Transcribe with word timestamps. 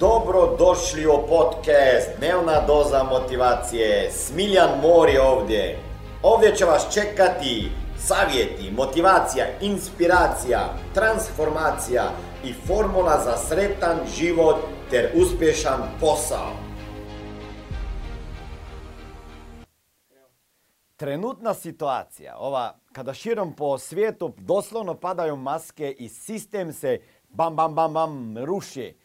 Dobro 0.00 0.56
došli 0.58 1.06
u 1.06 1.26
podcast 1.28 2.08
Dnevna 2.18 2.66
doza 2.66 3.02
motivacije. 3.02 4.10
Smiljan 4.10 4.70
Mor 4.82 5.08
je 5.08 5.22
ovdje. 5.22 5.78
Ovdje 6.22 6.56
će 6.56 6.64
vas 6.64 6.94
čekati 6.94 7.70
savjeti, 7.98 8.70
motivacija, 8.76 9.46
inspiracija, 9.60 10.74
transformacija 10.94 12.10
i 12.44 12.52
formula 12.52 13.20
za 13.24 13.36
sretan 13.36 13.98
život 14.16 14.56
ter 14.90 15.10
uspješan 15.14 15.80
posao. 16.00 16.50
Trenutna 20.96 21.54
situacija, 21.54 22.36
ova 22.38 22.74
kada 22.92 23.14
širom 23.14 23.52
po 23.56 23.78
svijetu 23.78 24.32
doslovno 24.38 24.94
padaju 24.94 25.36
maske 25.36 25.94
i 25.98 26.08
sistem 26.08 26.72
se 26.72 27.00
bam 27.28 27.56
bam 27.56 27.74
bam 27.74 27.92
bam 27.92 28.38
ruši 28.38 28.99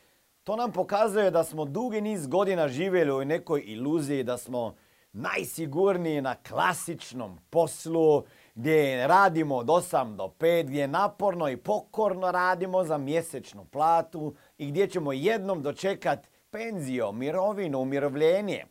to 0.46 0.56
nam 0.56 0.72
pokazuje 0.72 1.32
da 1.32 1.44
smo 1.44 1.66
dugi 1.66 2.02
niz 2.02 2.28
godina 2.28 2.68
živjeli 2.68 3.12
u 3.12 3.26
nekoj 3.26 3.64
iluziji 3.66 4.24
da 4.24 4.38
smo 4.38 4.76
najsigurniji 5.14 6.22
na 6.22 6.36
klasičnom 6.36 7.40
poslu 7.50 8.24
gdje 8.56 9.08
radimo 9.08 9.56
od 9.56 9.66
8 9.66 10.16
do 10.16 10.34
5, 10.40 10.64
gdje 10.64 10.88
naporno 10.88 11.50
i 11.50 11.58
pokorno 11.58 12.32
radimo 12.32 12.84
za 12.84 12.98
mjesečnu 12.98 13.66
platu 13.66 14.36
i 14.58 14.68
gdje 14.68 14.88
ćemo 14.88 15.14
jednom 15.14 15.62
dočekat 15.62 16.28
penziju, 16.50 17.12
mirovinu, 17.12 17.80
umirovljenje. 17.80 18.66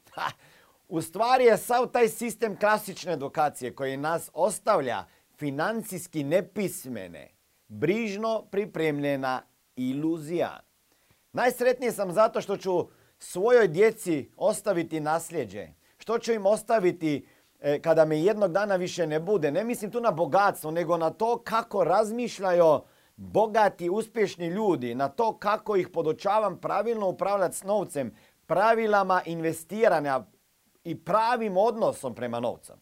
U 0.89 1.03
stvari 1.03 1.45
je 1.45 1.57
sav 1.57 1.87
taj 1.87 2.09
sistem 2.09 2.57
klasične 2.59 3.13
edukacije 3.13 3.75
koji 3.75 3.97
nas 3.97 4.31
ostavlja 4.35 5.05
financijski 5.37 6.25
nepismene, 6.25 7.31
brižno 7.69 8.43
pripremljena 8.51 9.43
iluzija. 9.77 10.61
Najsretniji 11.35 11.91
sam 11.93 12.13
zato 12.13 12.41
što 12.41 12.57
ću 12.57 12.89
svojoj 13.19 13.69
djeci 13.69 14.31
ostaviti 14.37 15.01
nasljeđe. 15.01 15.69
Što 15.99 16.19
ću 16.19 16.33
im 16.33 16.47
ostaviti 16.47 17.27
e, 17.61 17.81
kada 17.83 18.05
me 18.05 18.21
jednog 18.21 18.53
dana 18.53 18.77
više 18.77 19.07
ne 19.07 19.21
bude. 19.21 19.51
Ne 19.51 19.65
mislim 19.65 19.91
tu 19.91 20.01
na 20.01 20.11
bogatstvo, 20.11 20.71
nego 20.71 20.97
na 20.97 21.11
to 21.11 21.39
kako 21.45 21.85
razmišljaju 21.85 22.81
bogati, 23.17 23.91
uspješni 23.91 24.47
ljudi. 24.47 24.95
Na 24.95 25.09
to 25.09 25.39
kako 25.39 25.77
ih 25.77 25.89
podočavam 25.89 26.61
pravilno 26.61 27.09
upravljati 27.09 27.57
s 27.57 27.63
novcem, 27.63 28.15
pravilama 28.47 29.23
investiranja 29.25 30.21
i 30.85 31.05
pravim 31.05 31.57
odnosom 31.57 32.15
prema 32.15 32.41
novcu. 32.41 32.73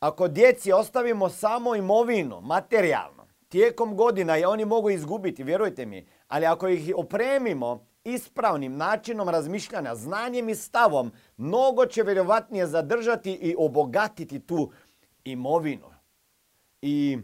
Ako 0.00 0.28
djeci 0.28 0.72
ostavimo 0.72 1.28
samo 1.28 1.76
imovinu, 1.76 2.40
materijalno, 2.40 3.26
tijekom 3.48 3.96
godina 3.96 4.38
i 4.38 4.44
oni 4.44 4.64
mogu 4.64 4.90
izgubiti, 4.90 5.44
vjerujte 5.44 5.86
mi, 5.86 6.06
ali 6.34 6.46
ako 6.46 6.68
ih 6.68 6.94
opremimo 6.96 7.86
ispravnim 8.04 8.76
načinom 8.76 9.28
razmišljanja, 9.28 9.94
znanjem 9.94 10.48
i 10.48 10.54
stavom, 10.54 11.12
mnogo 11.36 11.86
će 11.86 12.02
vjerovatnije 12.02 12.66
zadržati 12.66 13.32
i 13.32 13.54
obogatiti 13.58 14.40
tu 14.40 14.70
imovinu. 15.24 15.86
I, 16.82 17.18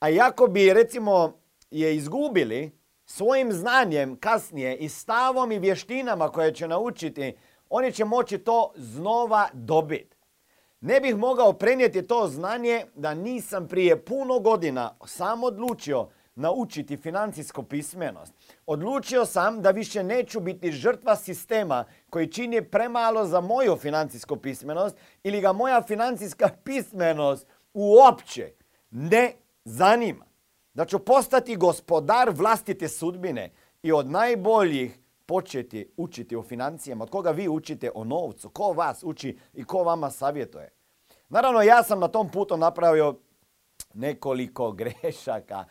a 0.00 0.08
jako 0.08 0.46
bi 0.46 0.72
recimo 0.72 1.40
je 1.70 1.96
izgubili 1.96 2.78
svojim 3.06 3.52
znanjem 3.52 4.16
kasnije 4.16 4.76
i 4.76 4.88
stavom 4.88 5.52
i 5.52 5.58
vještinama 5.58 6.28
koje 6.28 6.54
će 6.54 6.68
naučiti, 6.68 7.36
oni 7.70 7.92
će 7.92 8.04
moći 8.04 8.38
to 8.38 8.72
znova 8.76 9.48
dobiti. 9.52 10.16
Ne 10.80 11.00
bih 11.00 11.16
mogao 11.16 11.52
prenijeti 11.52 12.06
to 12.06 12.28
znanje 12.28 12.84
da 12.94 13.14
nisam 13.14 13.68
prije 13.68 14.04
puno 14.04 14.38
godina 14.38 14.96
sam 15.06 15.44
odlučio 15.44 16.08
naučiti 16.36 16.96
financijsku 16.96 17.62
pismenost. 17.62 18.32
Odlučio 18.66 19.24
sam 19.24 19.62
da 19.62 19.70
više 19.70 20.02
neću 20.02 20.40
biti 20.40 20.72
žrtva 20.72 21.16
sistema 21.16 21.84
koji 22.10 22.32
čini 22.32 22.62
premalo 22.62 23.24
za 23.24 23.40
moju 23.40 23.76
financijsku 23.76 24.36
pismenost 24.36 24.96
ili 25.22 25.40
ga 25.40 25.52
moja 25.52 25.82
financijska 25.82 26.48
pismenost 26.64 27.46
uopće 27.74 28.52
ne 28.90 29.32
zanima. 29.64 30.24
Da 30.74 30.84
ću 30.84 30.98
postati 30.98 31.56
gospodar 31.56 32.30
vlastite 32.30 32.88
sudbine 32.88 33.50
i 33.82 33.92
od 33.92 34.10
najboljih 34.10 34.98
početi 35.26 35.92
učiti 35.96 36.36
o 36.36 36.42
financijama. 36.42 37.04
Od 37.04 37.10
koga 37.10 37.30
vi 37.30 37.48
učite 37.48 37.90
o 37.94 38.04
novcu? 38.04 38.50
Ko 38.50 38.72
vas 38.72 39.02
uči 39.04 39.38
i 39.54 39.64
ko 39.64 39.84
vama 39.84 40.10
savjetuje? 40.10 40.72
Naravno, 41.28 41.62
ja 41.62 41.82
sam 41.82 42.00
na 42.00 42.08
tom 42.08 42.28
putu 42.28 42.56
napravio 42.56 43.14
nekoliko 43.94 44.72
grešaka 44.80 45.64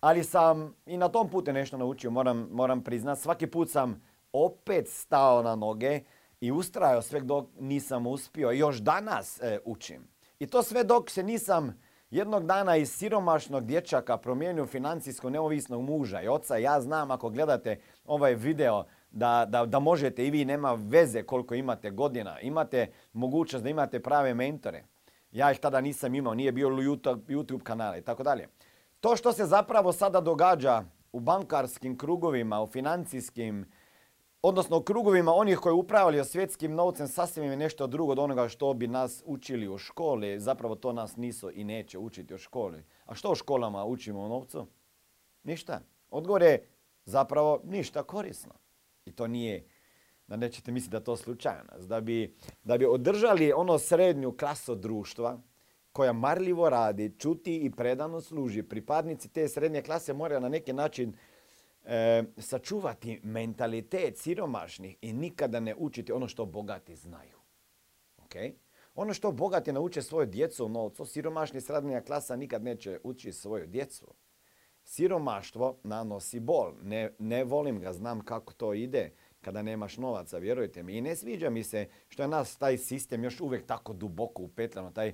ali 0.00 0.24
sam 0.24 0.74
i 0.86 0.96
na 0.96 1.08
tom 1.08 1.28
putu 1.28 1.52
nešto 1.52 1.78
naučio, 1.78 2.10
moram, 2.10 2.48
moram 2.52 2.84
priznati. 2.84 3.20
Svaki 3.20 3.46
put 3.46 3.70
sam 3.70 4.02
opet 4.32 4.88
stao 4.88 5.42
na 5.42 5.56
noge 5.56 6.00
i 6.40 6.52
ustrajao 6.52 7.02
sve 7.02 7.20
dok 7.20 7.46
nisam 7.60 8.06
uspio. 8.06 8.50
Još 8.50 8.76
danas 8.76 9.40
e, 9.40 9.58
učim. 9.64 10.08
I 10.38 10.46
to 10.46 10.62
sve 10.62 10.84
dok 10.84 11.10
se 11.10 11.22
nisam 11.22 11.80
jednog 12.10 12.46
dana 12.46 12.76
iz 12.76 12.92
siromašnog 12.92 13.64
dječaka 13.64 14.16
promijenio 14.16 14.66
financijsko 14.66 15.30
neovisnog 15.30 15.82
muža 15.82 16.22
i 16.22 16.28
oca. 16.28 16.56
Ja 16.56 16.80
znam 16.80 17.10
ako 17.10 17.30
gledate 17.30 17.80
ovaj 18.04 18.34
video 18.34 18.84
da, 19.10 19.46
da, 19.48 19.66
da 19.66 19.78
možete 19.78 20.26
i 20.26 20.30
vi, 20.30 20.44
nema 20.44 20.72
veze 20.72 21.22
koliko 21.22 21.54
imate 21.54 21.90
godina. 21.90 22.40
Imate 22.40 22.86
mogućnost 23.12 23.62
da 23.62 23.70
imate 23.70 24.02
prave 24.02 24.34
mentore. 24.34 24.84
Ja 25.32 25.52
ih 25.52 25.58
tada 25.58 25.80
nisam 25.80 26.14
imao, 26.14 26.34
nije 26.34 26.52
bio 26.52 26.68
YouTube, 26.68 27.20
YouTube 27.26 27.62
kanale 27.62 27.98
i 27.98 28.02
tako 28.02 28.22
dalje. 28.22 28.48
To 29.00 29.16
što 29.16 29.32
se 29.32 29.46
zapravo 29.46 29.92
sada 29.92 30.20
događa 30.20 30.84
u 31.12 31.20
bankarskim 31.20 31.98
krugovima, 31.98 32.62
u 32.62 32.66
financijskim, 32.66 33.70
odnosno 34.42 34.76
u 34.76 34.82
krugovima 34.82 35.32
onih 35.32 35.58
koji 35.58 35.72
upravljaju 35.72 36.24
svjetskim 36.24 36.74
novcem 36.74 37.08
sasvim 37.08 37.44
je 37.44 37.56
nešto 37.56 37.86
drugo 37.86 38.12
od 38.12 38.18
onoga 38.18 38.48
što 38.48 38.74
bi 38.74 38.86
nas 38.86 39.22
učili 39.26 39.68
u 39.68 39.78
školi. 39.78 40.40
Zapravo 40.40 40.74
to 40.74 40.92
nas 40.92 41.16
nisu 41.16 41.50
i 41.54 41.64
neće 41.64 41.98
učiti 41.98 42.34
u 42.34 42.38
školi. 42.38 42.84
A 43.06 43.14
što 43.14 43.32
u 43.32 43.34
školama 43.34 43.84
učimo 43.84 44.20
o 44.20 44.28
novcu? 44.28 44.66
Ništa. 45.42 45.80
Odgovor 46.10 46.42
je 46.42 46.68
zapravo 47.04 47.60
ništa 47.64 48.02
korisno. 48.02 48.52
I 49.04 49.12
to 49.12 49.26
nije, 49.26 49.66
da 50.26 50.36
nećete 50.36 50.72
misliti 50.72 50.92
da 50.92 51.00
to 51.00 51.16
slučajno. 51.16 51.78
Da 51.78 52.00
bi, 52.00 52.36
da 52.64 52.78
bi 52.78 52.86
održali 52.86 53.52
ono 53.52 53.78
srednju 53.78 54.36
klasu 54.36 54.74
društva, 54.74 55.38
koja 55.92 56.12
marljivo 56.12 56.70
radi, 56.70 57.14
čuti 57.18 57.56
i 57.56 57.70
predano 57.70 58.20
služi. 58.20 58.62
Pripadnici 58.62 59.28
te 59.28 59.48
srednje 59.48 59.82
klase 59.82 60.12
moraju 60.12 60.40
na 60.40 60.48
neki 60.48 60.72
način 60.72 61.14
e, 61.84 62.24
sačuvati 62.38 63.20
mentalitet 63.22 64.18
siromašnih 64.18 64.96
i 65.00 65.12
nikada 65.12 65.60
ne 65.60 65.74
učiti 65.78 66.12
ono 66.12 66.28
što 66.28 66.46
bogati 66.46 66.96
znaju. 66.96 67.38
Okay? 68.18 68.52
Ono 68.94 69.14
što 69.14 69.32
bogati 69.32 69.72
nauče 69.72 70.02
svoju 70.02 70.26
djecu 70.26 70.66
u 70.66 70.68
novcu, 70.68 71.04
siromašni 71.04 71.60
srednja 71.60 72.00
klasa 72.00 72.36
nikad 72.36 72.64
neće 72.64 73.00
učiti 73.04 73.32
svoju 73.32 73.66
djecu. 73.66 74.14
Siromaštvo 74.84 75.78
nanosi 75.84 76.40
bol. 76.40 76.72
Ne, 76.82 77.14
ne 77.18 77.44
volim 77.44 77.80
ga, 77.80 77.92
znam 77.92 78.20
kako 78.20 78.52
to 78.52 78.74
ide 78.74 79.12
kada 79.40 79.62
nemaš 79.62 79.96
novaca, 79.96 80.38
vjerujte 80.38 80.82
mi. 80.82 80.96
I 80.96 81.00
ne 81.00 81.16
sviđa 81.16 81.50
mi 81.50 81.62
se 81.64 81.88
što 82.08 82.22
je 82.22 82.28
nas 82.28 82.56
taj 82.56 82.78
sistem 82.78 83.24
još 83.24 83.40
uvijek 83.40 83.66
tako 83.66 83.92
duboko 83.92 84.42
upetljano, 84.42 84.90
taj 84.90 85.12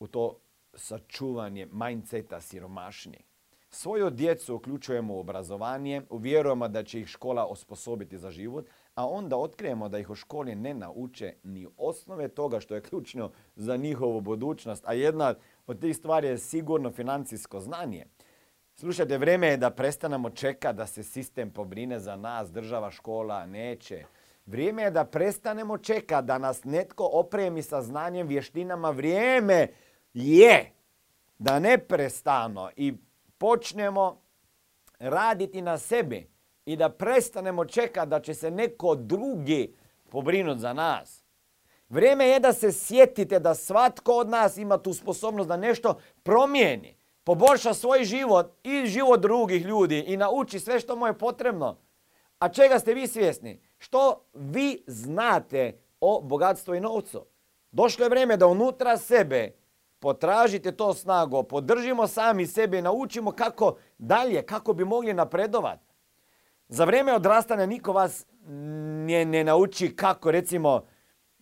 u 0.00 0.06
to 0.06 0.38
sačuvanje 0.74 1.68
mindseta 1.72 2.40
siromašnije. 2.40 3.22
Svoju 3.70 4.10
djecu 4.10 4.54
uključujemo 4.54 5.14
u 5.14 5.18
obrazovanje, 5.20 6.02
uvjerujemo 6.10 6.68
da 6.68 6.84
će 6.84 7.00
ih 7.00 7.06
škola 7.06 7.46
osposobiti 7.46 8.18
za 8.18 8.30
život, 8.30 8.66
a 8.94 9.08
onda 9.08 9.36
otkrijemo 9.36 9.88
da 9.88 9.98
ih 9.98 10.10
u 10.10 10.14
školi 10.14 10.54
ne 10.54 10.74
nauče 10.74 11.34
ni 11.42 11.66
osnove 11.76 12.28
toga 12.28 12.60
što 12.60 12.74
je 12.74 12.80
ključno 12.80 13.30
za 13.56 13.76
njihovu 13.76 14.20
budućnost, 14.20 14.84
a 14.86 14.92
jedna 14.92 15.34
od 15.66 15.80
tih 15.80 15.96
stvari 15.96 16.28
je 16.28 16.38
sigurno 16.38 16.90
financijsko 16.90 17.60
znanje. 17.60 18.06
Slušajte, 18.74 19.18
vrijeme 19.18 19.46
je 19.46 19.56
da 19.56 19.70
prestanemo 19.70 20.30
čekati 20.30 20.76
da 20.76 20.86
se 20.86 21.02
sistem 21.02 21.50
pobrine 21.50 22.00
za 22.00 22.16
nas, 22.16 22.52
država, 22.52 22.90
škola, 22.90 23.46
neće. 23.46 24.04
Vrijeme 24.46 24.82
je 24.82 24.90
da 24.90 25.04
prestanemo 25.04 25.78
čekati 25.78 26.26
da 26.26 26.38
nas 26.38 26.64
netko 26.64 27.08
opremi 27.12 27.62
sa 27.62 27.82
znanjem, 27.82 28.26
vještinama. 28.26 28.90
Vrijeme 28.90 29.68
je 30.16 30.72
da 31.38 31.58
neprestano 31.58 32.70
i 32.76 32.94
počnemo 33.38 34.22
raditi 34.98 35.62
na 35.62 35.78
sebi 35.78 36.30
i 36.64 36.76
da 36.76 36.88
prestanemo 36.88 37.64
čekati 37.64 38.08
da 38.08 38.20
će 38.20 38.34
se 38.34 38.50
neko 38.50 38.94
drugi 38.94 39.74
pobrinuti 40.08 40.60
za 40.60 40.72
nas. 40.72 41.24
Vrijeme 41.88 42.26
je 42.26 42.40
da 42.40 42.52
se 42.52 42.72
sjetite 42.72 43.38
da 43.38 43.54
svatko 43.54 44.12
od 44.12 44.28
nas 44.28 44.56
ima 44.56 44.78
tu 44.78 44.94
sposobnost 44.94 45.48
da 45.48 45.56
nešto 45.56 45.98
promijeni, 46.22 46.96
poboljša 47.24 47.74
svoj 47.74 48.04
život 48.04 48.52
i 48.62 48.86
život 48.86 49.20
drugih 49.20 49.64
ljudi 49.64 49.98
i 49.98 50.16
nauči 50.16 50.60
sve 50.60 50.80
što 50.80 50.96
mu 50.96 51.06
je 51.06 51.18
potrebno. 51.18 51.76
A 52.38 52.48
čega 52.48 52.78
ste 52.78 52.94
vi 52.94 53.06
svjesni? 53.06 53.60
Što 53.78 54.24
vi 54.34 54.84
znate 54.86 55.78
o 56.00 56.20
bogatstvu 56.20 56.74
i 56.74 56.80
novcu? 56.80 57.26
Došlo 57.70 58.04
je 58.04 58.10
vrijeme 58.10 58.36
da 58.36 58.46
unutra 58.46 58.96
sebe 58.96 59.65
potražite 59.98 60.72
to 60.72 60.94
snago, 60.94 61.42
podržimo 61.42 62.06
sami 62.06 62.46
sebe, 62.46 62.82
naučimo 62.82 63.30
kako 63.30 63.76
dalje, 63.98 64.42
kako 64.42 64.72
bi 64.72 64.84
mogli 64.84 65.14
napredovati. 65.14 65.94
Za 66.68 66.84
vrijeme 66.84 67.14
odrastanja 67.14 67.66
niko 67.66 67.92
vas 67.92 68.26
ne, 69.06 69.24
ne 69.24 69.44
nauči 69.44 69.96
kako, 69.96 70.30
recimo, 70.30 70.84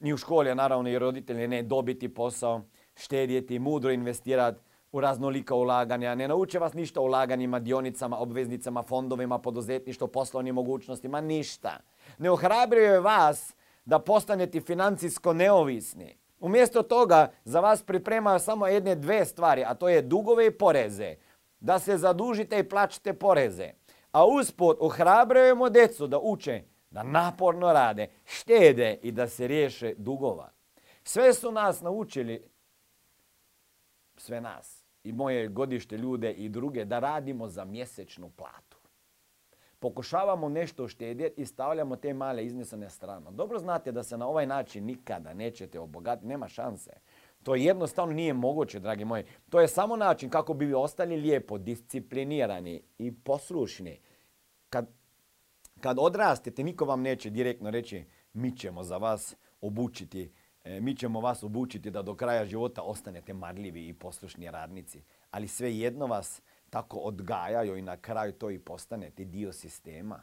ni 0.01 0.13
u 0.13 0.17
školi, 0.17 0.55
naravno 0.55 0.89
i 0.89 0.99
roditelji, 0.99 1.49
ne 1.49 1.63
dobiti 1.63 2.15
posao, 2.15 2.63
štedjeti, 2.97 3.59
mudro 3.59 3.91
investirati 3.91 4.61
u 4.93 5.01
raznolika 5.01 5.55
ulaganja. 5.55 6.15
Ne 6.15 6.29
nauče 6.29 6.59
vas 6.59 6.73
ništa 6.75 7.01
o 7.01 7.05
ulaganjima, 7.05 7.59
dionicama, 7.59 8.19
obveznicama, 8.19 8.83
fondovima, 8.83 9.39
poduzetništvo, 9.39 10.07
poslovnim 10.07 10.55
mogućnostima, 10.55 11.21
ništa. 11.21 11.81
Ne 12.19 12.31
ohrabruje 12.31 13.01
vas 13.01 13.55
da 13.85 13.99
postanete 13.99 14.61
financijsko 14.61 15.33
neovisni. 15.33 16.17
Umjesto 16.45 16.83
toga 16.83 17.33
za 17.45 17.61
vas 17.61 17.83
pripremaju 17.83 18.39
samo 18.39 18.67
jedne 18.67 18.95
dve 18.95 19.25
stvari, 19.25 19.65
a 19.65 19.75
to 19.75 19.89
je 19.89 20.03
dugove 20.03 20.47
i 20.47 20.51
poreze. 20.51 21.15
Da 21.61 21.79
se 21.79 21.97
zadužite 21.99 22.59
i 22.59 22.69
plaćate 22.69 23.13
poreze. 23.13 23.71
A 24.13 24.27
usput 24.27 24.77
ohrabrujemo 24.81 25.71
djecu 25.71 26.07
da 26.07 26.19
uče, 26.19 26.63
da 26.91 27.03
naporno 27.03 27.73
rade, 27.73 28.09
štede 28.25 28.99
i 29.03 29.13
da 29.13 29.29
se 29.29 29.47
riješe 29.47 29.95
dugova. 29.97 30.51
Sve 31.05 31.35
su 31.35 31.53
nas 31.53 31.81
naučili, 31.81 32.49
sve 34.17 34.41
nas, 34.41 34.85
i 35.05 35.13
moje 35.13 35.49
godište 35.49 35.97
ljude 35.97 36.33
i 36.33 36.49
druge, 36.49 36.85
da 36.85 36.99
radimo 36.99 37.49
za 37.49 37.65
mjesečnu 37.65 38.31
platu. 38.31 38.74
Pokušavamo 39.85 40.49
nešto 40.49 40.89
štedjeti 40.89 41.43
i 41.43 41.47
stavljamo 41.47 41.97
te 41.97 42.15
male 42.15 42.45
iznose 42.45 42.77
na. 42.77 43.31
Dobro 43.31 43.59
znate 43.59 43.93
da 43.93 44.03
se 44.03 44.19
na 44.19 44.27
ovaj 44.27 44.47
način 44.47 44.85
nikada 44.85 45.35
nećete 45.35 45.81
obogatiti, 45.81 46.27
nema 46.27 46.49
šanse. 46.49 46.91
To 47.43 47.55
jednostavno 47.55 48.15
nije 48.15 48.33
moguće, 48.33 48.81
dragi 48.81 49.05
moji. 49.05 49.25
To 49.51 49.61
je 49.61 49.69
samo 49.69 49.97
način 49.97 50.31
kako 50.31 50.55
bi 50.55 50.67
vi 50.67 50.75
ostali 50.75 51.17
lijepo, 51.17 51.59
disciplinirani 51.59 52.83
i 52.99 53.13
poslušni. 53.13 54.01
Kad, 54.69 54.87
kad 55.81 55.99
odrastete, 55.99 56.65
niko 56.65 56.85
vam 56.85 57.03
neće 57.03 57.31
direktno 57.31 57.71
reći 57.71 58.05
mi 58.33 58.57
ćemo 58.57 58.83
za 58.83 58.97
vas 58.97 59.37
obučiti, 59.61 60.33
e, 60.65 60.81
mi 60.81 60.97
ćemo 60.97 61.21
vas 61.21 61.43
obučiti 61.43 61.91
da 61.91 62.03
do 62.03 62.15
kraja 62.15 62.45
života 62.45 62.83
ostanete 62.83 63.35
marljivi 63.35 63.89
i 63.89 63.95
poslušni 63.95 64.51
radnici. 64.51 65.03
Ali 65.31 65.49
sve 65.49 65.77
jedno 65.77 66.07
vas 66.07 66.43
tako 66.75 66.97
odgajaju 66.99 67.77
i 67.77 67.83
na 67.83 67.97
kraju 67.97 68.33
to 68.33 68.51
i 68.51 68.59
postanete 68.59 69.25
dio 69.25 69.53
sistema. 69.53 70.23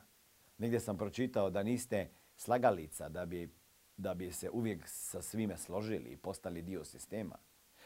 Negdje 0.57 0.80
sam 0.80 0.98
pročitao 0.98 1.50
da 1.50 1.63
niste 1.63 2.09
slagalica 2.36 3.09
da 3.09 3.25
bi 3.25 3.50
da 3.98 4.13
bi 4.13 4.31
se 4.31 4.50
uvijek 4.50 4.83
sa 4.86 5.21
svime 5.21 5.57
složili 5.57 6.09
i 6.09 6.18
postali 6.18 6.62
dio 6.62 6.83
sistema. 6.86 7.38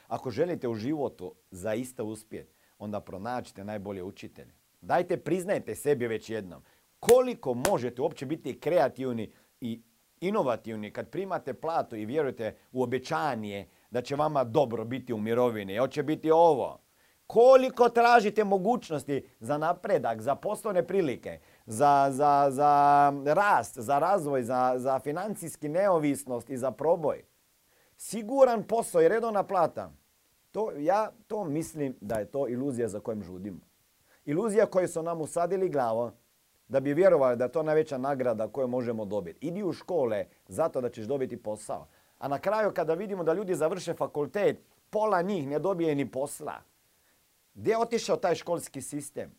Ako 0.08 0.30
želite 0.30 0.68
u 0.68 0.76
životu 0.76 1.36
zaista 1.52 2.04
uspjeti, 2.04 2.54
onda 2.80 3.02
pronađite 3.02 3.64
najbolje 3.64 4.04
učitelje. 4.04 4.54
Dajte, 4.82 5.18
priznajte 5.18 5.76
sebi 5.76 6.08
već 6.08 6.30
jednom. 6.30 6.62
Koliko 7.00 7.54
možete 7.54 8.02
uopće 8.02 8.26
biti 8.26 8.60
kreativni 8.60 9.32
i 9.62 9.82
inovativni 10.20 10.92
kad 10.92 11.10
primate 11.10 11.54
platu 11.54 11.96
i 11.96 12.06
vjerujete 12.06 12.56
u 12.72 12.84
obećanje 12.84 13.68
da 13.92 14.02
će 14.02 14.16
vama 14.16 14.44
dobro 14.44 14.86
biti 14.86 15.14
u 15.14 15.18
mirovini. 15.18 15.78
Hoće 15.78 16.04
biti 16.04 16.32
ovo. 16.32 16.85
Koliko 17.28 17.90
tražite 17.90 18.44
mogućnosti 18.44 19.30
za 19.40 19.58
napredak, 19.58 20.22
za 20.22 20.36
poslovne 20.36 20.88
prilike, 20.88 21.40
za, 21.66 22.08
za, 22.12 22.48
za 22.50 23.14
rast, 23.26 23.80
za 23.80 24.00
razvoj, 24.00 24.44
za, 24.44 24.74
za 24.78 25.00
financijski 25.00 25.70
neovisnost 25.70 26.50
i 26.50 26.58
za 26.58 26.72
proboj. 26.72 27.24
Siguran 27.98 28.64
posao 28.64 29.02
i 29.02 29.08
redovna 29.08 29.44
plata. 29.44 29.92
To, 30.52 30.72
ja 30.78 31.12
to 31.28 31.44
mislim 31.44 31.96
da 32.02 32.16
je 32.16 32.26
to 32.26 32.48
iluzija 32.48 32.88
za 32.88 33.00
kojom 33.00 33.24
žudimo. 33.24 33.60
Iluzija 34.26 34.66
koju 34.66 34.88
su 34.88 35.04
nam 35.04 35.22
usadili 35.22 35.70
glavo 35.70 36.12
da 36.68 36.80
bi 36.80 36.94
vjerovali 36.94 37.38
da 37.38 37.44
je 37.44 37.52
to 37.52 37.64
najveća 37.64 37.98
nagrada 37.98 38.48
koju 38.48 38.68
možemo 38.68 39.06
dobiti. 39.06 39.48
Idi 39.48 39.64
u 39.64 39.74
škole 39.74 40.26
zato 40.48 40.82
da 40.82 40.90
ćeš 40.90 41.06
dobiti 41.06 41.38
posao. 41.38 41.88
A 42.18 42.28
na 42.28 42.40
kraju 42.40 42.72
kada 42.74 42.94
vidimo 42.94 43.24
da 43.24 43.34
ljudi 43.34 43.56
završe 43.56 43.94
fakultet, 43.94 44.58
pola 44.90 45.22
njih 45.22 45.48
ne 45.48 45.60
dobije 45.60 45.96
ni 45.96 46.12
posla. 46.12 46.62
Gdje 47.56 47.72
je 47.72 47.78
otišao 47.78 48.18
taj 48.18 48.36
školski 48.36 48.82
sistem? 48.82 49.32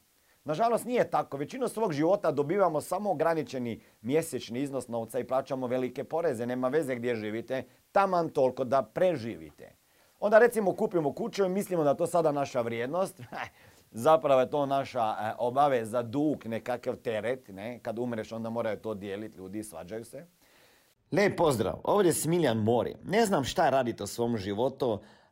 Nažalost 0.45 0.85
nije 0.85 1.11
tako. 1.11 1.37
Većinu 1.37 1.69
svog 1.69 1.93
života 1.93 2.31
dobivamo 2.31 2.81
samo 2.81 3.11
ograničeni 3.11 3.81
mjesečni 4.03 4.61
iznos 4.61 4.89
novca 4.89 5.19
i 5.19 5.25
plaćamo 5.25 5.67
velike 5.67 6.05
poreze. 6.05 6.47
Nema 6.47 6.69
veze 6.69 6.95
gdje 6.95 7.17
živite, 7.17 7.65
taman 7.93 8.29
toliko 8.29 8.65
da 8.65 8.83
preživite. 8.83 9.73
Onda 10.21 10.39
recimo 10.39 10.73
kupimo 10.73 11.13
kuću 11.13 11.45
i 11.45 11.49
mislimo 11.49 11.85
da 11.85 11.95
to 11.95 12.07
sada 12.07 12.33
naša 12.33 12.61
vrijednost. 12.61 13.21
Zapravo 13.91 14.41
je 14.41 14.51
to 14.51 14.67
naša 14.67 15.01
e, 15.01 15.33
obaveza, 15.39 16.03
dug, 16.03 16.47
nekakav 16.47 16.97
teret. 16.97 17.49
Ne? 17.49 17.79
Kad 17.83 17.99
umreš 17.99 18.33
onda 18.33 18.51
moraju 18.51 18.77
to 18.77 18.95
dijeliti, 18.95 19.39
ljudi 19.39 19.62
svađaju 19.62 20.05
se. 20.05 20.27
Lijep 21.12 21.37
pozdrav, 21.37 21.81
ovdje 21.85 22.09
je 22.09 22.12
Smiljan 22.12 22.59
Mori. 22.59 22.95
Ne 23.05 23.27
znam 23.27 23.45
šta 23.45 23.71
radite 23.71 24.03
u 24.03 24.07
svom 24.07 24.37
životu, 24.37 25.01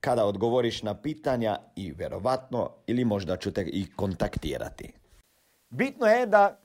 kada 0.00 0.26
odgovoriš 0.26 0.82
na 0.82 0.94
pitanja 0.94 1.58
i 1.76 1.92
vjerovatno 1.92 2.70
ili 2.86 3.04
možda 3.04 3.36
ću 3.36 3.52
te 3.52 3.62
i 3.62 3.86
kontaktirati. 3.96 4.92
Bitno 5.70 6.06
je 6.06 6.26
da, 6.26 6.60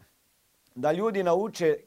da 0.76 0.92
ljudi 0.92 1.24
nauče 1.24 1.78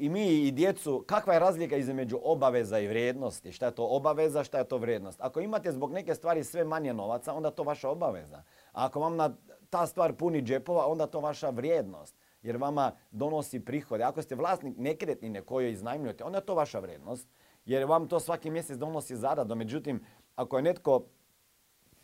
i 0.00 0.08
mi 0.08 0.26
i 0.26 0.50
djecu 0.50 1.04
kakva 1.06 1.34
je 1.34 1.40
razlika 1.40 1.76
između 1.76 2.18
obaveza 2.22 2.78
i 2.78 2.88
vrijednosti. 2.88 3.52
Šta 3.52 3.66
je 3.66 3.74
to 3.74 3.86
obaveza, 3.86 4.44
šta 4.44 4.58
je 4.58 4.68
to 4.68 4.78
vrijednost. 4.78 5.20
Ako 5.20 5.40
imate 5.40 5.72
zbog 5.72 5.92
neke 5.92 6.14
stvari 6.14 6.44
sve 6.44 6.64
manje 6.64 6.94
novaca, 6.94 7.34
onda 7.34 7.50
to 7.50 7.62
vaša 7.62 7.90
obaveza. 7.90 8.36
A 8.72 8.86
ako 8.86 9.00
vam 9.00 9.16
na 9.16 9.36
ta 9.70 9.86
stvar 9.86 10.12
puni 10.12 10.42
džepova, 10.42 10.86
onda 10.86 11.06
to 11.06 11.20
vaša 11.20 11.50
vrijednost. 11.50 12.16
Jer 12.42 12.56
vama 12.56 12.92
donosi 13.10 13.60
prihode. 13.60 14.04
Ako 14.04 14.22
ste 14.22 14.34
vlasnik 14.34 14.76
nekretnine 14.78 15.42
koju 15.42 15.68
iznajmljujete, 15.68 16.24
onda 16.24 16.38
je 16.38 16.46
to 16.46 16.54
vaša 16.54 16.78
vrijednost. 16.78 17.28
Jer 17.64 17.84
vam 17.84 18.08
to 18.08 18.20
svaki 18.20 18.50
mjesec 18.50 18.78
donosi 18.78 19.16
zaradu. 19.16 19.54
Međutim, 19.54 20.04
ako 20.40 20.56
je 20.56 20.62
netko 20.62 21.02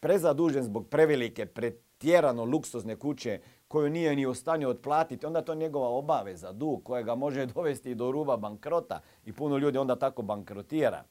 prezadužen 0.01 0.63
zbog 0.63 0.89
prevelike, 0.89 1.47
pretjerano 1.47 2.45
luksuzne 2.45 2.97
kuće 2.97 3.41
koju 3.69 3.91
nije 3.91 4.17
ni 4.17 4.27
u 4.27 4.35
stanju 4.35 4.69
otplatiti, 4.69 5.27
onda 5.27 5.43
to 5.43 5.55
njegova 5.55 5.89
obaveza, 5.89 6.53
dug 6.53 6.85
kojega 6.85 7.15
može 7.15 7.47
dovesti 7.55 7.95
do 7.95 8.11
ruba 8.11 8.37
bankrota 8.37 9.01
i 9.25 9.33
puno 9.33 9.59
ljudi 9.59 9.79
onda 9.79 9.97
tako 9.97 10.23
bankrotira. 10.23 11.05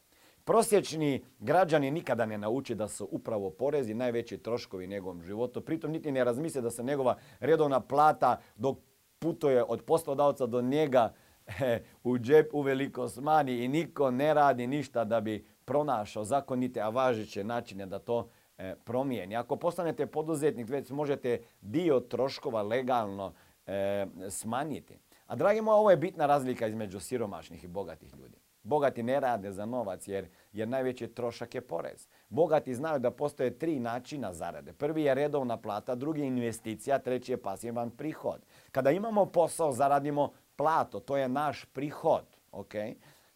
Prosječni 0.43 1.23
građani 1.39 1.91
nikada 1.91 2.25
ne 2.25 2.37
nauči 2.37 2.75
da 2.75 2.87
su 2.87 3.07
upravo 3.11 3.49
porezi 3.49 3.93
najveći 3.93 4.37
troškovi 4.37 4.87
njegovom 4.87 5.21
životu. 5.21 5.61
Pritom 5.61 5.91
niti 5.91 6.11
ne 6.11 6.23
razmisle 6.23 6.61
da 6.61 6.69
se 6.69 6.83
njegova 6.83 7.17
redovna 7.39 7.79
plata 7.79 8.37
dok 8.55 8.77
putuje 9.19 9.63
od 9.63 9.81
poslodavca 9.81 10.45
do 10.45 10.61
njega 10.61 11.13
u 12.03 12.17
džep 12.17 12.53
uveliko 12.53 13.09
smani 13.09 13.63
i 13.63 13.67
niko 13.67 14.11
ne 14.11 14.33
radi 14.33 14.67
ništa 14.67 15.03
da 15.03 15.21
bi 15.21 15.54
pronašao 15.65 16.23
zakonite, 16.23 16.81
a 16.81 16.89
važeće 16.89 17.43
načine 17.43 17.85
da 17.85 17.99
to 17.99 18.29
E, 18.57 18.75
promijeni. 18.83 19.35
Ako 19.35 19.55
postanete 19.55 20.05
poduzetnik, 20.05 20.69
već 20.69 20.89
možete 20.89 21.41
dio 21.61 21.99
troškova 21.99 22.61
legalno 22.61 23.33
e, 23.67 24.05
smanjiti. 24.29 24.99
A 25.27 25.35
dragi 25.35 25.61
moji, 25.61 25.75
ovo 25.75 25.91
je 25.91 25.97
bitna 25.97 26.25
razlika 26.25 26.67
između 26.67 26.99
siromašnih 26.99 27.63
i 27.63 27.67
bogatih 27.67 28.15
ljudi. 28.15 28.37
Bogati 28.63 29.03
ne 29.03 29.19
rade 29.19 29.51
za 29.51 29.65
novac 29.65 30.07
jer, 30.07 30.27
jer 30.53 30.67
najveći 30.67 31.07
trošak 31.07 31.55
je 31.55 31.61
porez. 31.61 32.07
Bogati 32.29 32.75
znaju 32.75 32.99
da 32.99 33.11
postoje 33.11 33.57
tri 33.59 33.79
načina 33.79 34.33
zarade. 34.33 34.73
Prvi 34.73 35.03
je 35.03 35.15
redovna 35.15 35.57
plata, 35.57 35.95
drugi 35.95 36.21
je 36.21 36.27
investicija, 36.27 36.99
treći 36.99 37.31
je 37.31 37.41
pasivan 37.41 37.89
prihod. 37.89 38.41
Kada 38.71 38.91
imamo 38.91 39.25
posao, 39.25 39.71
zaradimo 39.71 40.31
plato, 40.55 40.99
to 40.99 41.17
je 41.17 41.29
naš 41.29 41.65
prihod. 41.65 42.25
Okay? 42.51 42.95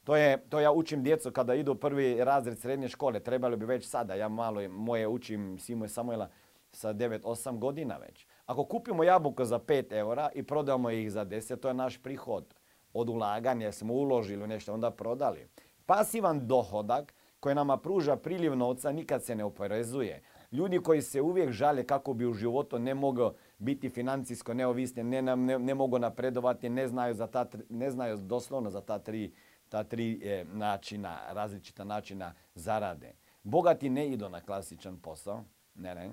To, 0.10 0.16
je, 0.16 0.38
to 0.50 0.60
ja 0.60 0.72
učim 0.72 1.04
djecu 1.04 1.32
kada 1.32 1.56
idu 1.56 1.76
prvi 1.76 2.24
razred 2.24 2.60
srednje 2.60 2.88
škole. 2.88 3.20
Trebalo 3.20 3.58
bi 3.58 3.66
već 3.66 3.88
sada. 3.88 4.14
Ja 4.14 4.30
malo 4.30 4.70
moje 4.70 5.08
učim 5.08 5.60
Simo 5.60 5.86
i 5.86 5.90
Samuela 5.90 6.30
sa 6.72 6.94
9-8 6.94 7.60
godina 7.60 7.98
već. 7.98 8.26
Ako 8.46 8.66
kupimo 8.66 9.04
jabuke 9.04 9.46
za 9.46 9.60
5 9.60 9.94
eura 9.94 10.30
i 10.36 10.44
prodamo 10.44 10.90
ih 10.90 11.12
za 11.12 11.26
10, 11.26 11.60
to 11.60 11.68
je 11.68 11.74
naš 11.74 11.98
prihod 11.98 12.54
od 12.94 13.10
ulaganja, 13.10 13.72
smo 13.72 13.94
uložili 13.94 14.48
nešto, 14.48 14.74
onda 14.74 14.92
prodali. 14.92 15.48
Pasivan 15.86 16.48
dohodak 16.48 17.14
koji 17.40 17.56
nama 17.56 17.78
pruža 17.78 18.16
priljev 18.16 18.56
novca 18.56 18.92
nikad 18.92 19.24
se 19.24 19.36
ne 19.36 19.44
oporezuje. 19.44 20.22
Ljudi 20.52 20.80
koji 20.80 21.02
se 21.02 21.22
uvijek 21.22 21.52
žale 21.52 21.84
kako 21.84 22.14
bi 22.14 22.26
u 22.26 22.34
životu 22.34 22.80
ne 22.80 22.94
mogao 22.94 23.34
biti 23.58 23.90
financijsko 23.90 24.54
neovisni, 24.54 25.04
ne, 25.04 25.22
ne, 25.22 25.60
ne 25.60 25.76
mogu 25.76 26.00
napredovati, 26.00 26.70
ne 26.70 26.88
znaju, 26.88 27.14
za 27.14 27.28
ta, 27.28 27.46
ne 27.70 27.92
znaju 27.92 28.18
doslovno 28.18 28.70
za 28.70 28.82
ta 28.82 29.00
tri, 29.00 29.34
ta 29.70 29.84
tri 29.84 30.22
e, 30.24 30.46
načina, 30.54 31.34
različita 31.34 31.84
načina 31.84 32.34
zarade. 32.56 33.14
Bogati 33.44 33.90
ne 33.90 34.08
idu 34.08 34.30
na 34.30 34.42
klasičan 34.42 35.00
posao, 35.00 35.44
ne, 35.76 35.96
ne. 35.96 36.12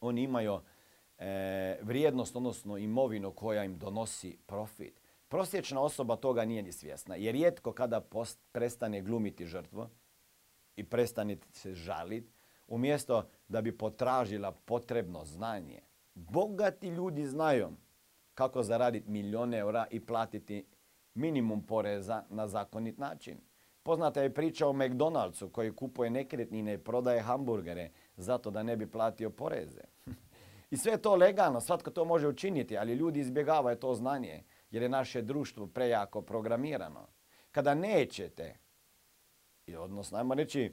Oni 0.00 0.22
imaju 0.22 0.60
e, 1.18 1.78
vrijednost, 1.82 2.36
odnosno 2.36 2.78
imovinu 2.78 3.30
koja 3.32 3.64
im 3.64 3.78
donosi 3.78 4.38
profit. 4.46 5.00
Prosječna 5.28 5.80
osoba 5.80 6.16
toga 6.16 6.44
nije 6.44 6.62
ni 6.62 6.72
svjesna, 6.72 7.16
jer 7.16 7.32
rijetko 7.32 7.72
kada 7.72 8.00
post, 8.00 8.40
prestane 8.52 9.02
glumiti 9.02 9.46
žrtvu 9.46 9.88
i 10.76 10.84
prestane 10.84 11.36
se 11.52 11.74
žaliti, 11.74 12.32
umjesto 12.66 13.28
da 13.48 13.60
bi 13.60 13.78
potražila 13.78 14.52
potrebno 14.52 15.24
znanje. 15.24 15.80
Bogati 16.14 16.88
ljudi 16.88 17.26
znaju 17.26 17.70
kako 18.34 18.62
zaraditi 18.62 19.10
milijone 19.10 19.58
eura 19.58 19.86
i 19.90 20.00
platiti 20.00 20.66
minimum 21.16 21.62
poreza 21.62 22.22
na 22.30 22.48
zakonit 22.48 22.98
način. 22.98 23.38
Poznata 23.82 24.22
je 24.22 24.34
priča 24.34 24.68
o 24.68 24.72
McDonald'su 24.72 25.48
koji 25.48 25.72
kupuje 25.72 26.10
nekretnine 26.10 26.74
i 26.74 26.78
prodaje 26.78 27.20
hamburgere 27.20 27.90
zato 28.16 28.50
da 28.50 28.62
ne 28.62 28.76
bi 28.76 28.90
platio 28.90 29.30
poreze. 29.30 29.80
I 30.70 30.76
sve 30.76 30.92
je 30.92 31.02
to 31.02 31.16
legalno, 31.16 31.60
svatko 31.60 31.90
to 31.90 32.04
može 32.04 32.28
učiniti, 32.28 32.78
ali 32.78 32.94
ljudi 32.94 33.20
izbjegavaju 33.20 33.76
to 33.76 33.94
znanje 33.94 34.42
jer 34.70 34.82
je 34.82 34.88
naše 34.88 35.22
društvo 35.22 35.66
prejako 35.66 36.22
programirano. 36.22 37.06
Kada 37.50 37.74
nećete, 37.74 38.56
odnosno 39.78 40.18
ajmo 40.18 40.34
reći, 40.34 40.72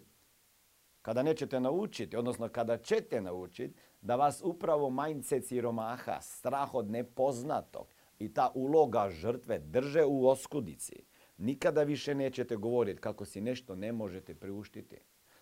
kada 1.01 1.23
nećete 1.23 1.59
naučiti, 1.59 2.17
odnosno 2.17 2.49
kada 2.49 2.77
ćete 2.77 3.21
naučiti, 3.21 3.75
da 4.01 4.15
vas 4.15 4.41
upravo 4.43 4.89
mindset 4.89 5.47
siromaha, 5.47 6.21
strah 6.21 6.75
od 6.75 6.89
nepoznatog 6.91 7.87
i 8.19 8.33
ta 8.33 8.51
uloga 8.55 9.09
žrtve 9.09 9.59
drže 9.59 10.05
u 10.05 10.27
oskudici, 10.27 11.05
nikada 11.37 11.83
više 11.83 12.15
nećete 12.15 12.55
govoriti 12.55 13.01
kako 13.01 13.25
si 13.25 13.41
nešto 13.41 13.75
ne 13.75 13.91
možete 13.91 14.35
priuštiti, 14.35 14.97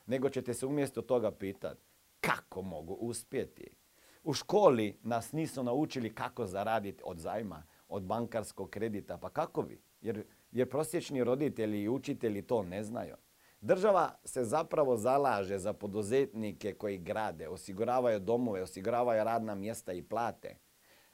nego 0.05 0.29
ćete 0.29 0.53
se 0.53 0.65
umjesto 0.65 1.01
toga 1.01 1.31
pitati 1.31 1.81
kako 2.21 2.61
mogu 2.61 2.93
uspjeti. 2.93 3.75
U 4.23 4.33
školi 4.33 4.99
nas 5.03 5.31
nisu 5.31 5.63
naučili 5.63 6.15
kako 6.15 6.45
zaraditi 6.45 7.03
od 7.05 7.19
zajma, 7.19 7.63
od 7.87 8.03
bankarskog 8.03 8.69
kredita. 8.69 9.17
Pa 9.17 9.29
kako 9.29 9.61
bi? 9.61 9.81
Jer, 10.01 10.23
jer 10.51 10.69
prosječni 10.69 11.23
roditelji 11.23 11.81
i 11.81 11.89
učitelji 11.89 12.41
to 12.41 12.63
ne 12.63 12.83
znaju. 12.83 13.15
Država 13.61 14.15
se 14.23 14.43
zapravo 14.43 14.97
zalaže 14.97 15.57
za 15.57 15.73
poduzetnike 15.73 16.73
koji 16.73 16.97
grade, 16.97 17.47
osiguravaju 17.47 18.19
domove, 18.19 18.61
osiguravaju 18.61 19.23
radna 19.23 19.55
mjesta 19.55 19.93
i 19.93 20.01
plate. 20.01 20.57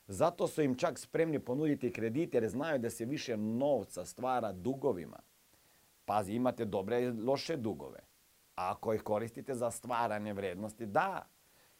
Zato 0.08 0.48
su 0.48 0.62
im 0.62 0.76
čak 0.76 1.00
spremni 1.00 1.40
ponuditi 1.40 1.94
kredite 1.94 2.38
jer 2.38 2.50
znaju 2.50 2.80
da 2.80 2.90
se 2.90 3.06
više 3.06 3.38
novca 3.38 4.06
stvara 4.06 4.52
dugovima. 4.52 5.20
Pazi, 6.06 6.34
imate 6.34 6.66
dobre 6.66 7.02
i 7.04 7.12
loše 7.12 7.58
dugove. 7.58 8.00
A 8.56 8.72
ako 8.72 8.94
ih 8.94 9.02
koristite 9.02 9.56
za 9.56 9.72
stvaranje 9.72 10.34
vrednosti, 10.34 10.86
da. 10.86 11.28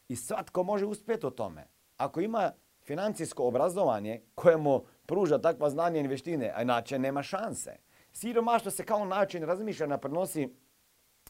I 0.08 0.16
svatko 0.16 0.62
može 0.62 0.86
uspjeti 0.86 1.26
u 1.26 1.30
tome. 1.30 1.66
Ako 1.96 2.20
ima 2.20 2.52
financijsko 2.82 3.46
obrazovanje 3.46 4.22
kojemu 4.34 4.84
pruža 5.06 5.38
takva 5.38 5.70
znanja 5.70 6.00
i 6.00 6.08
vještine, 6.08 6.52
a 6.56 6.62
inače 6.62 6.98
nema 6.98 7.22
šanse. 7.22 7.76
Siromaštvo 8.12 8.70
se 8.70 8.84
kao 8.84 9.04
način 9.04 9.42
razmišljanja 9.42 9.98
prenosi, 9.98 10.48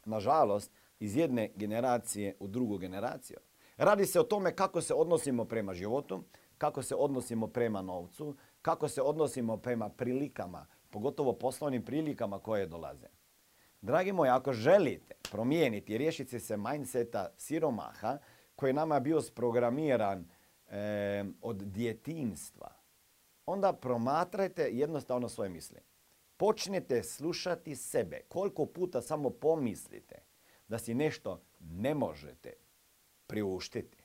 nažalost, 0.04 0.72
iz 1.00 1.16
jedne 1.16 1.50
generacije 1.54 2.36
u 2.40 2.48
drugu 2.48 2.78
generaciju. 2.78 3.36
Radi 3.76 4.06
se 4.06 4.20
o 4.20 4.22
tome 4.22 4.56
kako 4.56 4.80
se 4.80 4.94
odnosimo 4.94 5.44
prema 5.44 5.74
životu, 5.74 6.24
kako 6.58 6.82
se 6.82 6.94
odnosimo 6.94 7.46
prema 7.46 7.82
novcu, 7.82 8.36
kako 8.62 8.88
se 8.88 9.02
odnosimo 9.02 9.56
prema 9.56 9.88
prilikama, 9.88 10.66
pogotovo 10.90 11.32
poslovnim 11.32 11.84
prilikama 11.84 12.38
koje 12.38 12.66
dolaze. 12.66 13.06
Dragi 13.80 14.12
moji, 14.12 14.30
ako 14.30 14.52
želite 14.52 15.14
promijeniti 15.30 15.92
i 15.94 15.98
riješiti 15.98 16.40
se 16.40 16.56
mindseta 16.56 17.28
siromaha 17.36 18.18
koji 18.56 18.70
je 18.70 18.74
nama 18.74 19.00
bio 19.00 19.20
sprogramiran 19.20 20.28
od 21.42 21.56
djetinstva, 21.56 22.72
onda 23.46 23.72
promatrajte 23.72 24.62
jednostavno 24.72 25.28
svoje 25.28 25.50
misli. 25.50 25.80
Počnite 26.36 27.02
slušati 27.02 27.76
sebe. 27.76 28.20
Koliko 28.28 28.66
puta 28.66 29.02
samo 29.02 29.30
pomislite 29.30 30.22
da 30.68 30.78
si 30.78 30.94
nešto 30.94 31.42
ne 31.60 31.94
možete 31.94 32.52
priuštiti, 33.26 33.97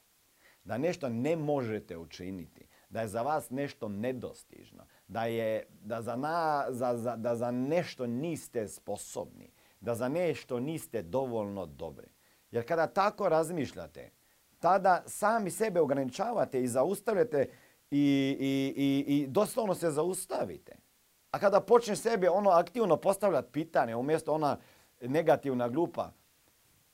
da 0.64 0.78
nešto 0.78 1.10
ne 1.10 1.36
možete 1.36 1.98
učiniti, 1.98 2.68
da 2.90 3.02
je 3.02 3.08
za 3.08 3.22
vas 3.22 3.50
nešto 3.50 3.88
nedostižno, 3.90 4.86
da, 5.08 5.26
je, 5.26 5.66
da, 5.82 6.02
za, 6.02 6.16
na, 6.16 6.66
za, 6.70 6.98
za, 6.98 7.16
da 7.16 7.36
za 7.36 7.52
nešto 7.52 8.08
niste 8.08 8.68
sposobni, 8.68 9.52
da 9.80 9.96
za 9.96 10.10
nešto 10.10 10.60
niste 10.60 11.02
dovoljno 11.02 11.66
dobri. 11.66 12.08
Jer 12.52 12.68
kada 12.68 12.88
tako 12.88 13.30
razmišljate, 13.30 14.12
tada 14.60 15.04
sami 15.08 15.52
sebe 15.52 15.80
ograničavate 15.80 16.62
i 16.62 16.68
zaustavljate 16.68 17.50
i, 17.92 18.38
i, 18.40 18.74
i, 18.78 19.16
i 19.16 19.28
doslovno 19.28 19.76
se 19.76 19.92
zaustavite. 19.92 20.76
A 21.32 21.40
kada 21.40 21.62
počneš 21.62 22.00
sebe 22.00 22.30
ono 22.30 22.50
aktivno 22.50 22.98
postavljati 22.98 23.52
pitanje 23.52 23.96
umjesto 23.96 24.34
ona 24.34 24.58
negativna 25.02 25.70
glupa, 25.70 26.12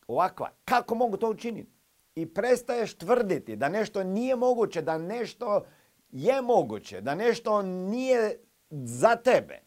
ovakva, 0.08 0.50
kako 0.66 0.96
mogu 0.96 1.18
to 1.18 1.30
učiniti? 1.30 1.79
I 2.16 2.34
prestaješ 2.34 2.94
tvrditi 2.94 3.56
da 3.56 3.70
nešto 3.70 4.04
nije 4.04 4.36
moguće, 4.36 4.82
da 4.82 4.98
nešto 4.98 5.66
je 6.12 6.42
moguće, 6.42 7.02
da 7.02 7.16
nešto 7.16 7.62
nije 7.62 8.40
za 8.70 9.16
tebe. 9.16 9.60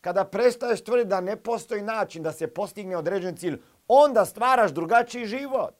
Kada 0.00 0.24
prestaješ 0.24 0.84
tvrditi 0.84 1.08
da 1.08 1.20
ne 1.20 1.36
postoji 1.36 1.82
način 1.82 2.22
da 2.22 2.32
se 2.32 2.46
postigne 2.46 2.96
određen 2.96 3.36
cilj, 3.36 3.60
onda 3.88 4.24
stvaraš 4.24 4.70
drugačiji 4.70 5.26
život. 5.26 5.74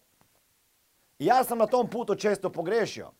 Ja 1.18 1.44
sam 1.44 1.58
na 1.58 1.66
tom 1.66 1.90
putu 1.90 2.14
često 2.14 2.50
pogrešio. 2.50 3.10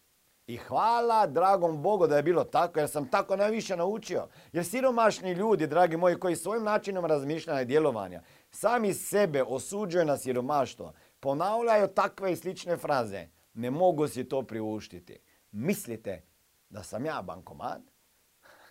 I 0.47 0.57
hvala 0.57 1.27
dragom 1.27 1.83
Bogu 1.83 2.07
da 2.07 2.17
je 2.17 2.23
bilo 2.23 2.45
tako, 2.45 2.81
jer 2.81 2.89
sam 2.89 3.09
tako 3.09 3.37
najviše 3.37 3.77
naučio. 3.77 4.27
Jer 4.53 4.65
siromašni 4.65 5.33
ljudi, 5.33 5.67
dragi 5.67 5.97
moji, 5.97 6.21
koji 6.21 6.37
svojim 6.37 6.65
načinom 6.65 7.05
razmišljanja 7.05 7.61
i 7.61 7.65
djelovanja 7.65 8.23
sami 8.51 8.95
sebe 8.95 9.43
osuđuju 9.43 10.05
na 10.05 10.17
siromaštvo, 10.17 10.93
ponavljaju 11.21 11.89
takve 11.89 12.33
i 12.33 12.37
slične 12.37 12.77
fraze. 12.77 13.27
Ne 13.55 13.71
mogu 13.71 14.09
si 14.09 14.25
to 14.25 14.43
priuštiti. 14.43 15.19
Mislite 15.53 16.23
da 16.69 16.83
sam 16.83 17.07
ja 17.07 17.23
bankomat? 17.23 17.81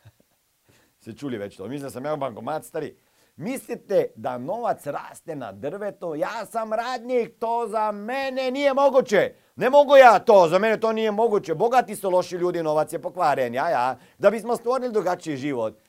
Se 1.04 1.14
čuli 1.14 1.38
već 1.38 1.58
to. 1.58 1.68
Mislite 1.68 1.86
da 1.86 1.90
sam 1.90 2.06
ja 2.06 2.16
bankomat, 2.16 2.66
stari? 2.66 2.98
Mislite 3.36 4.08
da 4.16 4.38
novac 4.38 4.88
raste 4.88 5.36
na 5.36 5.52
drvetu? 5.52 6.16
Ja 6.16 6.46
sam 6.46 6.74
radnik, 6.74 7.40
to 7.40 7.68
za 7.68 7.92
mene 7.92 8.52
nije 8.52 8.74
moguće. 8.74 9.34
Ne 9.56 9.70
mogu 9.70 9.96
ja 9.96 10.20
to, 10.20 10.48
za 10.50 10.60
mene 10.60 10.80
to 10.80 10.94
nije 10.94 11.12
moguće. 11.12 11.56
Bogati 11.56 11.96
su 11.96 12.10
loši 12.10 12.36
ljudi, 12.36 12.64
novac 12.64 12.94
je 12.94 13.02
pokvaren, 13.02 13.54
ja, 13.54 13.70
ja. 13.70 13.98
Da 14.18 14.30
bismo 14.30 14.56
stvorili 14.56 14.94
drugačiji 14.94 15.38
život, 15.38 15.80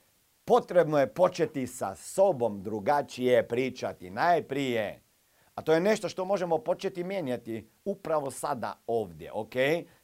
potrebno 0.45 0.99
je 0.99 1.15
početi 1.15 1.67
sa 1.67 1.95
sobom 1.95 2.63
drugačije 2.63 3.49
pričati, 3.49 4.11
najprije. 4.11 5.03
A 5.61 5.63
to 5.63 5.73
je 5.73 5.81
nešto 5.81 6.09
što 6.09 6.25
možemo 6.25 6.59
početi 6.59 7.05
mijenjati 7.05 7.71
upravo 7.85 8.31
sada 8.31 8.83
ovdje, 8.87 9.33
ok? 9.33 9.53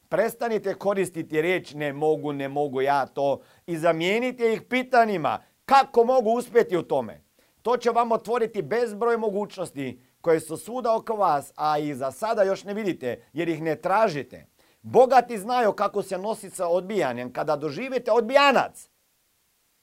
Prestanite 0.08 0.74
koristiti 0.74 1.42
riječ 1.42 1.74
ne 1.74 1.92
mogu, 1.92 2.32
ne 2.32 2.48
mogu 2.48 2.80
ja 2.80 3.06
to 3.06 3.40
i 3.66 3.76
zamijenite 3.76 4.52
ih 4.52 4.62
pitanjima 4.62 5.42
kako 5.64 6.04
mogu 6.04 6.30
uspjeti 6.30 6.76
u 6.76 6.82
tome. 6.82 7.24
To 7.62 7.76
će 7.76 7.90
vam 7.90 8.12
otvoriti 8.12 8.62
bezbroj 8.62 9.16
mogućnosti 9.16 10.00
koje 10.20 10.40
su 10.40 10.56
svuda 10.56 10.96
oko 10.96 11.16
vas, 11.16 11.52
a 11.54 11.78
i 11.78 11.94
za 11.94 12.10
sada 12.10 12.42
još 12.42 12.64
ne 12.64 12.74
vidite 12.74 13.24
jer 13.32 13.48
ih 13.48 13.62
ne 13.62 13.76
tražite. 13.76 14.46
Bogati 14.82 15.38
znaju 15.38 15.72
kako 15.72 16.02
se 16.02 16.18
nositi 16.18 16.56
sa 16.56 16.68
odbijanjem 16.68 17.32
kada 17.32 17.56
doživite 17.56 18.12
odbijanac. 18.12 18.88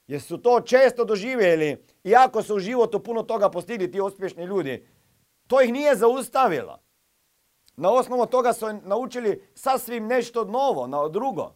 Jer 0.07 0.21
su 0.21 0.37
to 0.37 0.61
često 0.61 1.05
doživjeli, 1.05 1.85
iako 2.03 2.43
su 2.43 2.55
u 2.55 2.59
životu 2.59 3.03
puno 3.03 3.23
toga 3.23 3.49
postigli 3.49 3.91
ti 3.91 4.01
uspješni 4.01 4.43
ljudi. 4.43 4.87
To 5.53 5.61
ih 5.61 5.73
nije 5.73 5.95
zaustavilo. 5.95 6.79
Na 7.75 7.91
osnovu 7.91 8.25
toga 8.25 8.53
su 8.53 8.65
naučili 8.83 9.47
sasvim 9.55 10.07
nešto 10.07 10.43
novo, 10.43 10.87
na 10.87 11.07
drugo. 11.07 11.55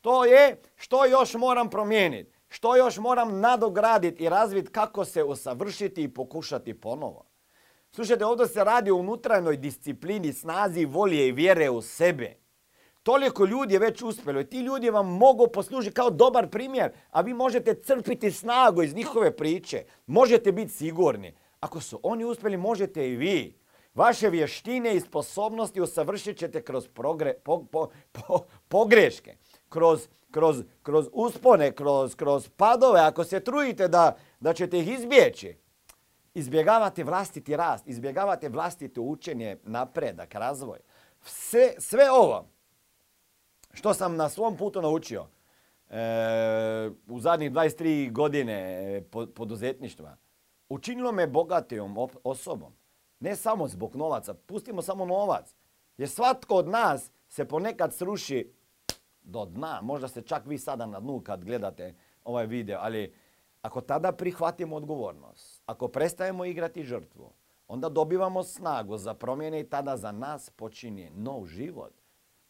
To 0.00 0.24
je 0.24 0.62
što 0.76 1.04
još 1.04 1.34
moram 1.34 1.70
promijeniti. 1.70 2.38
Što 2.48 2.76
još 2.76 2.98
moram 2.98 3.40
nadograditi 3.40 4.24
i 4.24 4.28
razviti 4.28 4.72
kako 4.72 5.04
se 5.04 5.24
usavršiti 5.24 6.02
i 6.02 6.14
pokušati 6.14 6.80
ponovo? 6.80 7.24
Slušajte, 7.92 8.24
ovdje 8.24 8.46
se 8.46 8.64
radi 8.64 8.90
o 8.90 8.96
unutarnjoj 8.96 9.56
disciplini, 9.56 10.32
snazi, 10.32 10.84
volje 10.84 11.28
i 11.28 11.32
vjere 11.32 11.70
u 11.70 11.82
sebe. 11.82 12.36
Toliko 13.02 13.44
ljudi 13.44 13.74
je 13.74 13.80
već 13.80 14.02
uspjelo 14.02 14.40
i 14.40 14.46
ti 14.46 14.60
ljudi 14.60 14.90
vam 14.90 15.16
mogu 15.16 15.46
poslužiti 15.46 15.94
kao 15.94 16.10
dobar 16.10 16.48
primjer, 16.48 16.92
a 17.10 17.20
vi 17.20 17.34
možete 17.34 17.74
crpiti 17.74 18.30
snagu 18.30 18.82
iz 18.82 18.94
njihove 18.94 19.36
priče. 19.36 19.84
Možete 20.06 20.52
biti 20.52 20.72
sigurni. 20.72 21.34
Ako 21.60 21.80
su 21.80 22.00
oni 22.02 22.24
uspjeli, 22.24 22.56
možete 22.56 23.08
i 23.08 23.16
vi. 23.16 23.60
Vaše 23.94 24.28
vještine 24.28 24.96
i 24.96 25.00
sposobnosti 25.00 25.80
usavršit 25.80 26.38
ćete 26.38 26.62
kroz 26.62 26.88
pogreške, 28.68 29.36
kroz, 29.68 30.08
kroz, 30.30 30.62
kroz 30.82 31.08
uspone, 31.12 31.72
kroz, 31.72 32.14
kroz 32.14 32.48
padove. 32.48 33.00
Ako 33.00 33.24
se 33.24 33.40
trudite 33.40 33.88
da, 33.88 34.16
da 34.40 34.52
ćete 34.52 34.78
ih 34.78 34.88
izbjeći, 34.88 35.56
izbjegavate 36.34 37.04
vlastiti 37.04 37.56
rast, 37.56 37.86
izbjegavate 37.86 38.48
vlastito 38.48 39.02
učenje, 39.02 39.56
napredak, 39.62 40.34
razvoj. 40.34 40.78
Sve, 41.22 41.74
sve 41.78 42.10
ovo 42.10 42.48
što 43.72 43.94
sam 43.94 44.16
na 44.16 44.28
svom 44.28 44.56
putu 44.56 44.82
naučio 44.82 45.26
e, 45.90 46.90
u 47.08 47.20
zadnjih 47.20 47.52
23 47.52 48.12
godine 48.12 49.02
poduzetništva, 49.34 50.16
učinilo 50.70 51.12
me 51.12 51.26
bogatijom 51.26 51.96
osobom. 52.24 52.72
Ne 53.20 53.36
samo 53.36 53.68
zbog 53.68 53.96
novaca, 53.96 54.34
pustimo 54.34 54.82
samo 54.82 55.04
novac. 55.04 55.54
Jer 55.96 56.08
svatko 56.08 56.54
od 56.54 56.68
nas 56.68 57.10
se 57.28 57.44
ponekad 57.44 57.94
sruši 57.94 58.52
do 59.22 59.44
dna. 59.44 59.80
Možda 59.82 60.08
ste 60.08 60.22
čak 60.22 60.46
vi 60.46 60.58
sada 60.58 60.86
na 60.86 61.00
dnu 61.00 61.20
kad 61.20 61.44
gledate 61.44 61.94
ovaj 62.24 62.46
video, 62.46 62.78
ali 62.82 63.14
ako 63.62 63.80
tada 63.80 64.12
prihvatimo 64.12 64.76
odgovornost, 64.76 65.62
ako 65.66 65.88
prestajemo 65.88 66.44
igrati 66.44 66.84
žrtvu, 66.84 67.32
onda 67.68 67.88
dobivamo 67.88 68.42
snagu 68.42 68.96
za 68.96 69.14
promjene 69.14 69.60
i 69.60 69.68
tada 69.68 69.96
za 69.96 70.12
nas 70.12 70.50
počinje 70.50 71.10
nov 71.14 71.46
život. 71.46 71.92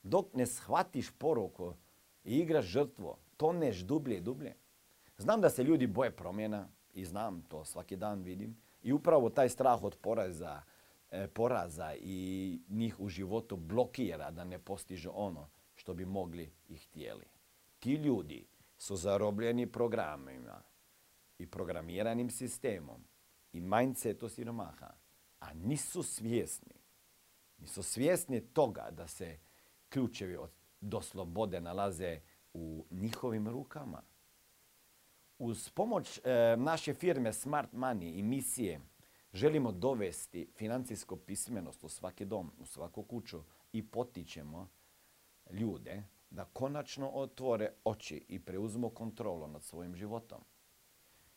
Dok 0.02 0.34
ne 0.34 0.46
shvatiš 0.46 1.10
poruku 1.18 1.74
i 2.24 2.38
igraš 2.38 2.64
žrtvo, 2.64 3.18
toneš 3.36 3.78
dublje 3.78 4.16
i 4.16 4.20
dublje. 4.20 4.56
Znam 5.18 5.40
da 5.40 5.50
se 5.50 5.64
ljudi 5.64 5.86
boje 5.86 6.10
promjena 6.10 6.68
i 6.92 7.04
znam 7.04 7.42
to 7.42 7.64
svaki 7.64 7.96
dan 7.96 8.22
vidim. 8.22 8.56
I 8.82 8.92
upravo 8.92 9.30
taj 9.30 9.48
strah 9.48 9.84
od 9.84 9.96
poraza, 9.96 10.62
e, 11.10 11.28
poraza 11.28 11.94
i 12.00 12.60
njih 12.68 13.00
u 13.00 13.08
životu 13.08 13.56
blokira 13.56 14.30
da 14.30 14.44
ne 14.44 14.58
postižu 14.58 15.10
ono 15.14 15.48
što 15.74 15.94
bi 15.94 16.04
mogli 16.04 16.52
i 16.68 16.76
htjeli. 16.76 17.26
Ti 17.78 17.92
ljudi 17.92 18.46
su 18.78 18.96
zarobljeni 18.96 19.66
programima 19.66 20.62
i 21.38 21.46
programiranim 21.46 22.30
sistemom 22.30 23.04
i 23.52 23.60
mindsetu 23.60 24.28
siromaha, 24.28 24.90
a 25.40 25.54
nisu 25.54 26.02
svjesni. 26.02 26.74
Nisu 27.58 27.82
svjesni 27.82 28.40
toga 28.40 28.88
da 28.90 29.06
se 29.06 29.38
ključevi 29.88 30.38
do 30.80 31.00
slobode 31.00 31.60
nalaze 31.60 32.20
u 32.54 32.86
njihovim 32.90 33.48
rukama. 33.48 34.02
Uz 35.40 35.68
pomoć 35.68 36.18
e, 36.18 36.56
naše 36.56 36.94
firme 36.94 37.32
Smart 37.32 37.72
Money 37.72 38.18
i 38.18 38.22
misije 38.22 38.80
želimo 39.32 39.72
dovesti 39.72 40.48
financijsku 40.56 41.16
pismenost 41.16 41.84
u 41.84 41.88
svaki 41.88 42.24
dom, 42.24 42.50
u 42.58 42.66
svaku 42.66 43.02
kuću 43.02 43.42
i 43.72 43.86
potičemo 43.86 44.68
ljude 45.50 46.02
da 46.30 46.44
konačno 46.44 47.08
otvore 47.08 47.72
oči 47.84 48.24
i 48.28 48.38
preuzmu 48.38 48.90
kontrolu 48.90 49.46
nad 49.46 49.62
svojim 49.62 49.94
životom. 49.94 50.44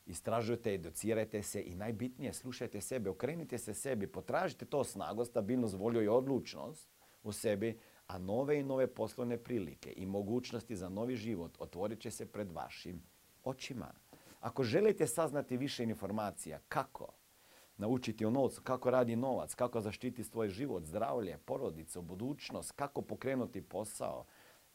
Istražujte, 0.06 0.74
educirajte 0.74 1.44
se 1.44 1.62
i 1.62 1.76
najbitnije 1.76 2.34
slušajte 2.34 2.82
sebe, 2.82 3.10
okrenite 3.10 3.58
se 3.58 3.74
sebi, 3.74 4.08
potražite 4.08 4.66
to 4.66 4.84
snagu, 4.84 5.26
stabilnost, 5.26 5.76
volju 5.76 6.04
i 6.04 6.08
odlučnost 6.08 6.90
u 7.24 7.32
sebi, 7.32 7.80
a 8.08 8.18
nove 8.18 8.60
i 8.60 8.64
nove 8.64 8.88
poslovne 8.88 9.38
prilike 9.38 9.94
i 9.96 10.06
mogućnosti 10.06 10.76
za 10.76 10.90
novi 10.90 11.16
život 11.16 11.58
otvorit 11.60 12.00
će 12.00 12.12
se 12.12 12.26
pred 12.26 12.52
vašim 12.52 13.13
očima. 13.44 13.94
Ako 14.40 14.64
želite 14.64 15.08
saznati 15.08 15.58
više 15.58 15.84
informacija 15.84 16.60
kako 16.68 17.08
naučiti 17.78 18.26
o 18.26 18.30
novcu, 18.30 18.62
kako 18.62 18.92
radi 18.92 19.16
novac, 19.16 19.56
kako 19.56 19.82
zaštiti 19.82 20.24
svoj 20.24 20.50
život, 20.50 20.84
zdravlje, 20.84 21.38
porodicu, 21.38 22.02
budućnost, 22.02 22.72
kako 22.72 23.02
pokrenuti 23.02 23.62
posao 23.62 24.26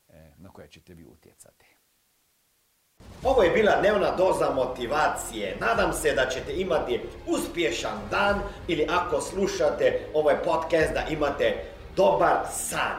e, 0.09 0.33
na 0.37 0.49
koje 0.49 0.69
ćete 0.69 0.95
vi 0.95 1.05
utjecati. 1.05 1.77
Ovo 3.23 3.43
je 3.43 3.51
bila 3.51 3.81
dnevna 3.81 4.17
doza 4.17 4.51
motivacije. 4.55 5.57
Nadam 5.61 5.93
se 5.93 6.15
da 6.15 6.29
ćete 6.29 6.61
imati 6.61 7.01
uspješan 7.27 7.99
dan 8.11 8.41
ili 8.69 8.87
ako 8.91 9.21
slušate 9.21 10.07
ovaj 10.15 10.43
podcast 10.45 10.93
da 10.95 11.07
imate 11.11 11.65
dobar 11.97 12.47
san. 12.53 12.97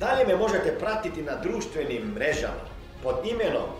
Dalje 0.00 0.26
me 0.26 0.36
možete 0.36 0.78
pratiti 0.78 1.22
na 1.22 1.36
društvenim 1.36 2.02
mrežama 2.02 2.64
pod 3.02 3.14
imenom 3.24 3.79